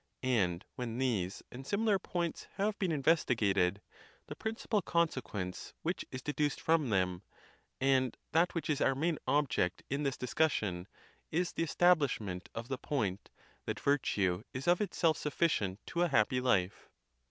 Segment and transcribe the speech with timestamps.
[0.23, 3.81] And when these and similar points have been investigated,
[4.25, 7.21] the principal conse quence which is deduced from them,
[7.79, 10.87] and that which is our main object in this discussion,
[11.31, 13.29] is the establishment of the point,
[13.65, 16.89] that virtue is of itself sufficient to a happy life.